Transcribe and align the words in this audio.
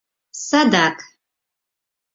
Садак! 0.47 0.95